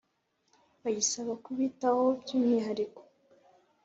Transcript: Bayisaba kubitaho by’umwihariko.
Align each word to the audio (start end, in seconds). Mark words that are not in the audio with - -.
Bayisaba 0.83 1.33
kubitaho 1.43 2.03
by’umwihariko. 2.19 3.01